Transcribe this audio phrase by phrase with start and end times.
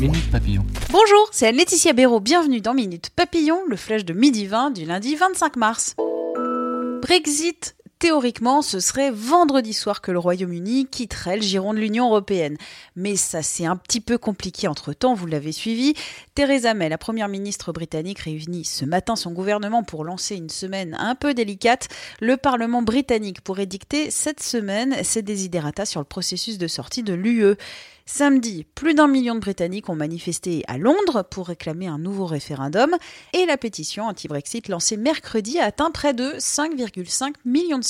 [0.00, 0.66] Minute Papillon.
[0.90, 2.20] Bonjour, c'est Laetitia Béraud.
[2.20, 5.96] Bienvenue dans Minute Papillon, le flash de midi 20 du lundi 25 mars.
[7.00, 12.58] Brexit Théoriquement, ce serait vendredi soir que le Royaume-Uni quitterait le giron de l'Union européenne.
[12.94, 15.94] Mais ça c'est un petit peu compliqué entre-temps, vous l'avez suivi.
[16.34, 20.94] Theresa May, la première ministre britannique, réunit ce matin son gouvernement pour lancer une semaine
[21.00, 21.88] un peu délicate.
[22.20, 27.14] Le Parlement britannique pourrait dicter cette semaine ses désidératas sur le processus de sortie de
[27.14, 27.56] l'UE.
[28.08, 32.94] Samedi, plus d'un million de Britanniques ont manifesté à Londres pour réclamer un nouveau référendum
[33.32, 37.84] et la pétition anti-Brexit lancée mercredi a atteint près de 5,5 millions de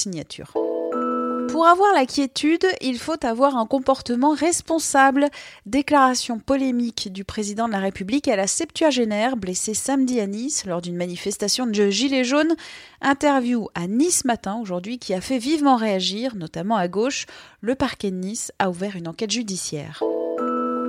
[1.48, 5.28] Pour avoir la quiétude, il faut avoir un comportement responsable.
[5.64, 10.82] Déclaration polémique du président de la République à la septuagénaire blessée samedi à Nice lors
[10.82, 12.56] d'une manifestation de Gilets jaunes.
[13.00, 17.26] Interview à Nice matin aujourd'hui qui a fait vivement réagir, notamment à gauche.
[17.62, 20.02] Le parquet de Nice a ouvert une enquête judiciaire.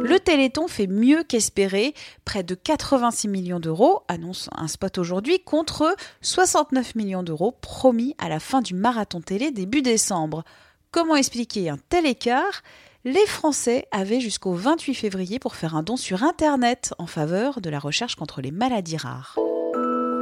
[0.07, 5.97] Le Téléthon fait mieux qu'espéré, près de 86 millions d'euros, annonce un spot aujourd'hui, contre
[6.21, 10.45] 69 millions d'euros promis à la fin du marathon télé début décembre.
[10.91, 12.63] Comment expliquer un tel écart?
[13.03, 17.69] Les Français avaient jusqu'au 28 février pour faire un don sur Internet en faveur de
[17.69, 19.35] la recherche contre les maladies rares.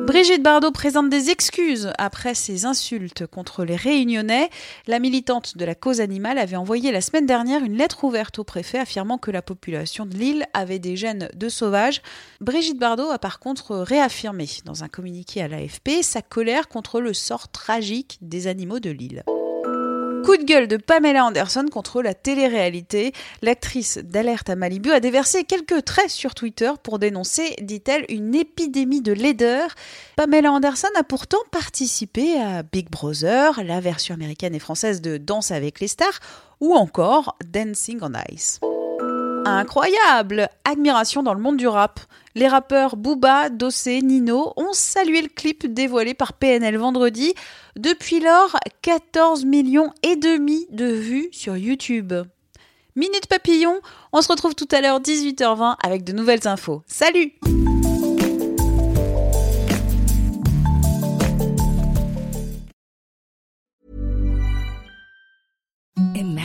[0.06, 4.52] Brigitte Bardot présente des excuses après ses insultes contre les Réunionnais.
[4.86, 8.44] La militante de la cause animale avait envoyé la semaine dernière une lettre ouverte au
[8.44, 12.04] préfet affirmant que la population de l'île avait des gènes de sauvages.
[12.40, 17.14] Brigitte Bardot a par contre réaffirmé dans un communiqué à l'AFP sa colère contre le
[17.14, 19.24] sort tragique des animaux de l'île.
[20.26, 23.14] Coup de gueule de Pamela Anderson contre la télé-réalité.
[23.44, 29.02] L'actrice d'Alerte à Malibu a déversé quelques traits sur Twitter pour dénoncer, dit-elle, une épidémie
[29.02, 29.70] de laideur.
[30.16, 35.52] Pamela Anderson a pourtant participé à Big Brother, la version américaine et française de Danse
[35.52, 36.20] avec les stars,
[36.60, 38.60] ou encore Dancing on Ice.
[39.46, 42.00] Incroyable Admiration dans le monde du rap.
[42.34, 47.34] Les rappeurs Booba, Dossé, Nino ont salué le clip dévoilé par PNL vendredi.
[47.76, 52.14] Depuis lors, 14 millions et demi de vues sur YouTube.
[52.96, 53.80] Minute Papillon,
[54.14, 56.82] on se retrouve tout à l'heure 18h20 avec de nouvelles infos.
[56.88, 57.34] Salut